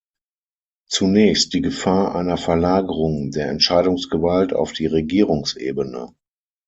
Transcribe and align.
Zunächst 0.87 1.53
die 1.53 1.61
Gefahr 1.61 2.15
einer 2.15 2.37
Verlagerung 2.37 3.29
der 3.29 3.49
Entscheidungsgewalt 3.51 4.51
auf 4.51 4.73
die 4.73 4.87
Regierungsebene. 4.87 6.15